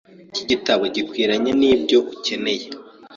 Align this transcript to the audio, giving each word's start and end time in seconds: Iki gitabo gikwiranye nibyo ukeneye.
Iki 0.29 0.43
gitabo 0.51 0.83
gikwiranye 0.95 1.51
nibyo 1.59 1.97
ukeneye. 2.13 2.65